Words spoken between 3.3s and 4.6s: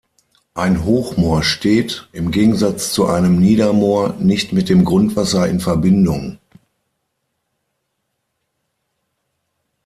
Niedermoor nicht